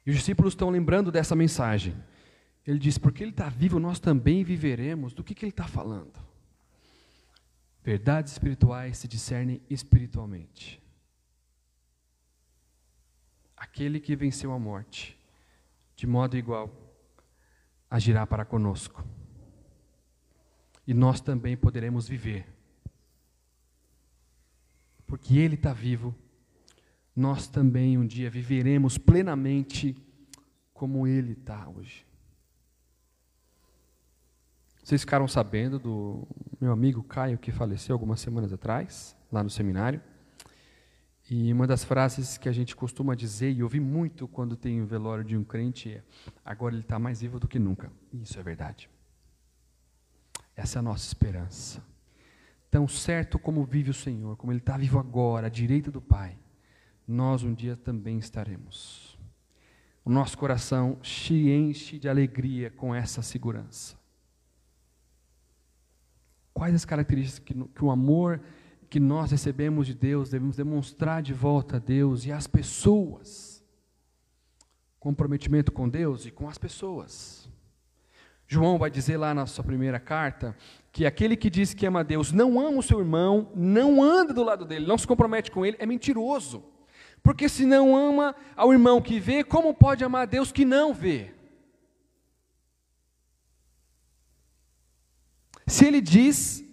[0.05, 1.93] E os discípulos estão lembrando dessa mensagem.
[2.65, 5.11] Ele diz: porque ele está vivo, nós também viveremos.
[5.11, 6.28] Do que, que ele está falando?
[7.83, 10.81] Verdades espirituais se discernem espiritualmente.
[13.55, 15.17] Aquele que venceu a morte,
[15.95, 16.71] de modo igual,
[17.89, 19.03] agirá para conosco.
[20.85, 22.59] E nós também poderemos viver
[25.09, 26.15] porque Ele está vivo,
[27.15, 29.97] nós também um dia viveremos plenamente
[30.71, 32.05] como Ele está hoje.
[34.89, 36.27] Vocês ficaram sabendo do
[36.59, 40.01] meu amigo Caio, que faleceu algumas semanas atrás, lá no seminário.
[41.29, 44.87] E uma das frases que a gente costuma dizer, e ouvi muito quando tem o
[44.87, 46.03] velório de um crente, é:
[46.43, 47.91] agora ele está mais vivo do que nunca.
[48.11, 48.89] Isso é verdade.
[50.55, 51.83] Essa é a nossa esperança.
[52.71, 56.35] Tão certo como vive o Senhor, como Ele está vivo agora, à direita do Pai,
[57.07, 59.19] nós um dia também estaremos.
[60.03, 63.98] O nosso coração se enche de alegria com essa segurança.
[66.59, 68.41] Quais as características que, que o amor
[68.89, 73.63] que nós recebemos de Deus devemos demonstrar de volta a Deus e às pessoas?
[74.99, 77.49] Comprometimento com Deus e com as pessoas.
[78.45, 80.53] João vai dizer lá na sua primeira carta
[80.91, 84.43] que aquele que diz que ama Deus não ama o seu irmão, não anda do
[84.43, 86.61] lado dele, não se compromete com ele, é mentiroso.
[87.23, 90.93] Porque se não ama ao irmão que vê, como pode amar a Deus que não
[90.93, 91.38] vê?
[95.69, 96.63] Se ele diz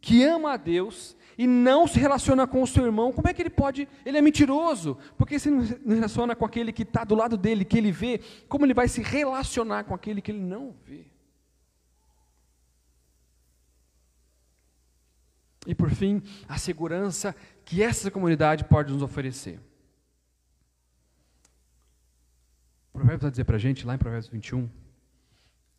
[0.00, 3.42] que ama a Deus e não se relaciona com o seu irmão, como é que
[3.42, 3.88] ele pode?
[4.06, 7.64] Ele é mentiroso, porque se não se relaciona com aquele que está do lado dele,
[7.64, 11.06] que ele vê, como ele vai se relacionar com aquele que ele não vê?
[15.66, 19.58] E por fim, a segurança que essa comunidade pode nos oferecer.
[22.92, 24.70] O provérbio vai dizer para a gente, lá em Provérbios 21,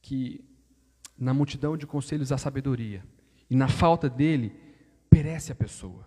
[0.02, 0.44] que
[1.18, 3.04] na multidão de conselhos há sabedoria,
[3.50, 4.54] e na falta dele,
[5.10, 6.06] perece a pessoa.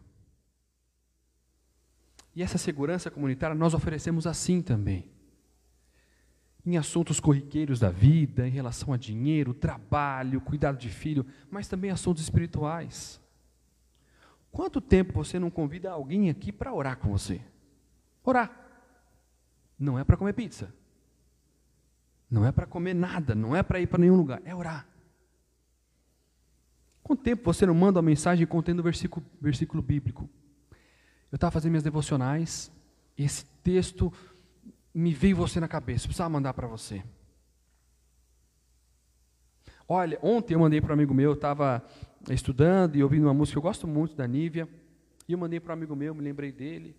[2.35, 5.11] E essa segurança comunitária nós oferecemos assim também.
[6.65, 11.91] Em assuntos corriqueiros da vida, em relação a dinheiro, trabalho, cuidado de filho, mas também
[11.91, 13.21] assuntos espirituais.
[14.51, 17.41] Quanto tempo você não convida alguém aqui para orar com você?
[18.23, 18.53] Orar.
[19.79, 20.73] Não é para comer pizza.
[22.31, 24.87] Não é para comer nada, não é para ir para nenhum lugar, é orar.
[27.09, 30.29] Quanto tempo você não manda uma mensagem contendo versículo, versículo bíblico?
[31.33, 32.71] Eu estava fazendo minhas devocionais,
[33.17, 34.13] esse texto
[34.93, 37.03] me veio você na cabeça, eu precisava mandar para você.
[39.89, 41.83] Olha, ontem eu mandei para um amigo meu, eu estava
[42.29, 44.69] estudando e ouvindo uma música que eu gosto muito da Nívia,
[45.27, 46.95] e eu mandei para um amigo meu, me lembrei dele.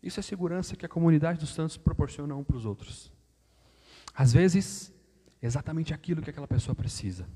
[0.00, 3.10] Isso é segurança que a comunidade dos santos proporciona um para os outros.
[4.14, 4.94] Às vezes,
[5.42, 7.26] exatamente aquilo que aquela pessoa precisa.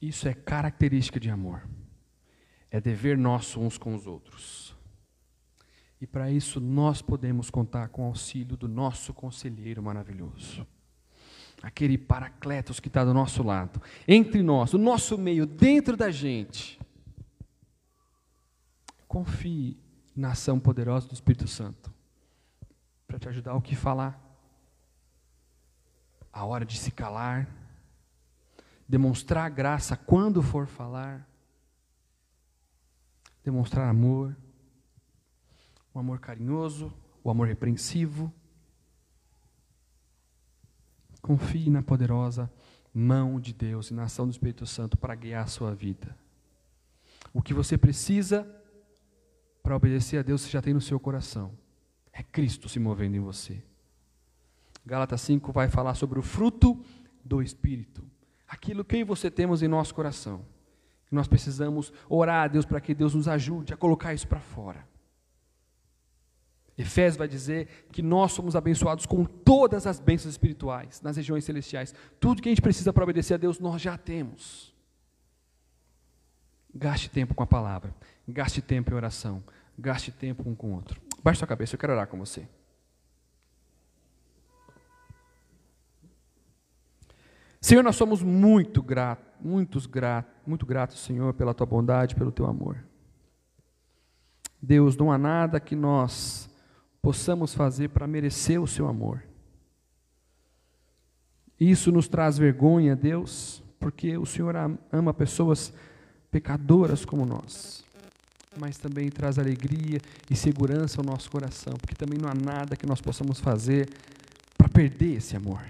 [0.00, 1.68] Isso é característica de amor.
[2.70, 4.76] É dever nosso uns com os outros.
[6.00, 10.66] E para isso nós podemos contar com o auxílio do nosso conselheiro maravilhoso.
[11.60, 16.78] Aquele paracletos que está do nosso lado, entre nós, no nosso meio, dentro da gente.
[19.08, 19.76] Confie
[20.14, 21.92] na ação poderosa do Espírito Santo
[23.08, 24.27] para te ajudar o que falar,
[26.38, 27.48] a hora de se calar,
[28.88, 31.28] demonstrar graça quando for falar,
[33.44, 34.36] demonstrar amor
[35.98, 36.92] o amor carinhoso,
[37.24, 38.32] o amor repreensivo.
[41.20, 42.50] Confie na poderosa
[42.94, 46.16] mão de Deus e na ação do Espírito Santo para guiar a sua vida.
[47.34, 48.48] O que você precisa
[49.60, 51.52] para obedecer a Deus você já tem no seu coração.
[52.12, 53.62] É Cristo se movendo em você.
[54.88, 56.82] Gálatas 5 vai falar sobre o fruto
[57.22, 58.02] do Espírito.
[58.48, 60.46] Aquilo que você temos em nosso coração.
[61.10, 64.88] Nós precisamos orar a Deus para que Deus nos ajude a colocar isso para fora.
[66.76, 71.94] Efésios vai dizer que nós somos abençoados com todas as bênçãos espirituais nas regiões celestiais.
[72.18, 74.74] Tudo que a gente precisa para obedecer a Deus, nós já temos.
[76.74, 77.94] Gaste tempo com a palavra,
[78.26, 79.44] gaste tempo em oração,
[79.78, 80.98] gaste tempo um com o outro.
[81.22, 82.48] Baixe sua cabeça, eu quero orar com você.
[87.60, 92.46] Senhor, nós somos muito gratos, muitos gratos, muito gratos, Senhor, pela tua bondade, pelo teu
[92.46, 92.84] amor.
[94.60, 96.48] Deus, não há nada que nós
[97.02, 99.22] possamos fazer para merecer o seu amor.
[101.58, 104.54] Isso nos traz vergonha, Deus, porque o Senhor
[104.92, 105.72] ama pessoas
[106.30, 107.84] pecadoras como nós,
[108.58, 110.00] mas também traz alegria
[110.30, 113.88] e segurança ao nosso coração, porque também não há nada que nós possamos fazer
[114.56, 115.62] para perder esse amor.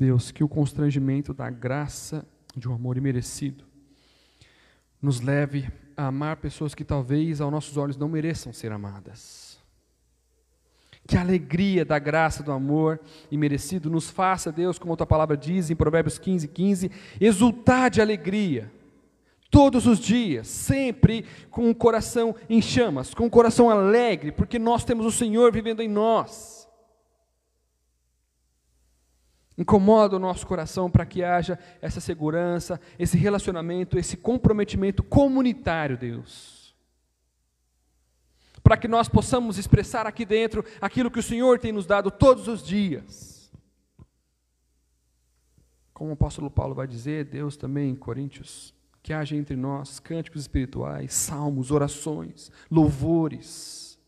[0.00, 2.26] Deus, que o constrangimento da graça
[2.56, 3.66] de um amor imerecido
[5.00, 9.60] nos leve a amar pessoas que talvez aos nossos olhos não mereçam ser amadas.
[11.06, 12.98] Que a alegria da graça, do amor
[13.30, 16.90] imerecido nos faça, Deus, como a tua palavra diz em Provérbios 15, 15,
[17.20, 18.72] exultar de alegria,
[19.50, 24.82] todos os dias, sempre com o coração em chamas, com o coração alegre, porque nós
[24.82, 26.59] temos o Senhor vivendo em nós.
[29.60, 36.74] Incomoda o nosso coração para que haja essa segurança, esse relacionamento, esse comprometimento comunitário, Deus.
[38.62, 42.48] Para que nós possamos expressar aqui dentro aquilo que o Senhor tem nos dado todos
[42.48, 43.52] os dias.
[45.92, 50.40] Como o apóstolo Paulo vai dizer, Deus também em Coríntios, que haja entre nós cânticos
[50.40, 53.98] espirituais, salmos, orações, louvores,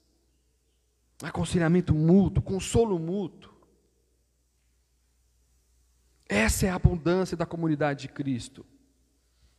[1.22, 3.51] aconselhamento mútuo, consolo mútuo.
[6.32, 8.64] Essa é a abundância da comunidade de Cristo.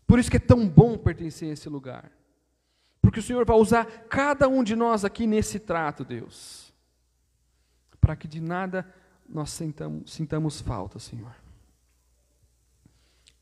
[0.08, 2.12] Por isso que é tão bom pertencer a esse lugar.
[3.00, 6.74] Porque o Senhor vai usar cada um de nós aqui nesse trato, Deus.
[8.02, 8.92] Para que de nada
[9.30, 11.36] nós sintamos, sintamos falta, Senhor.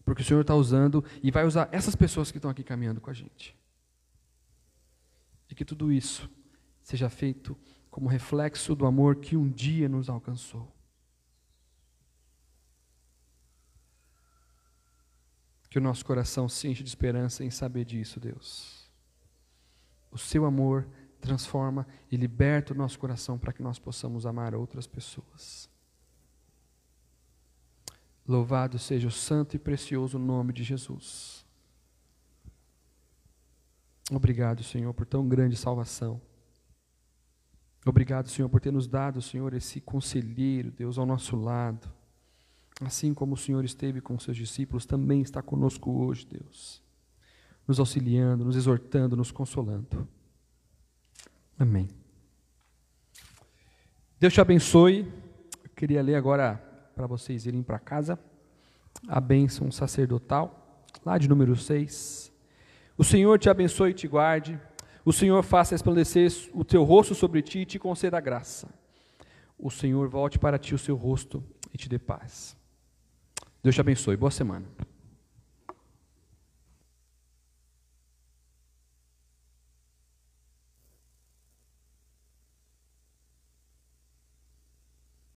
[0.04, 3.10] Porque o Senhor está usando e vai usar essas pessoas que estão aqui caminhando com
[3.10, 3.58] a gente.
[5.50, 6.30] E que tudo isso
[6.84, 7.58] seja feito
[7.90, 10.81] como reflexo do amor que um dia nos alcançou.
[15.72, 18.92] Que o nosso coração se enche de esperança em saber disso, Deus.
[20.12, 20.86] O seu amor
[21.22, 25.70] transforma e liberta o nosso coração para que nós possamos amar outras pessoas.
[28.28, 31.46] Louvado seja o santo e precioso nome de Jesus.
[34.12, 36.22] Obrigado, Senhor, por tão grande salvação.
[37.86, 42.01] Obrigado, Senhor, por ter nos dado, Senhor, esse conselheiro, Deus, ao nosso lado
[42.82, 46.82] Assim como o Senhor esteve com seus discípulos, também está conosco hoje, Deus,
[47.68, 50.08] nos auxiliando, nos exortando, nos consolando.
[51.60, 51.88] Amém.
[54.20, 55.02] Deus te abençoe.
[55.64, 56.56] Eu queria ler agora
[56.96, 58.20] para vocês irem para casa
[59.08, 62.32] a bênção sacerdotal, lá de número 6.
[62.98, 64.60] O Senhor te abençoe e te guarde.
[65.06, 68.68] O Senhor faça resplandecer o teu rosto sobre ti e te conceda graça.
[69.58, 72.60] O Senhor volte para ti o seu rosto e te dê paz.
[73.64, 74.18] Deus te abençoe.
[74.18, 74.66] Boa semana.